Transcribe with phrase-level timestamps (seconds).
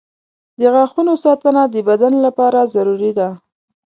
[0.59, 3.29] •د غاښونو ساتنه د بدن لپاره ضروري ده.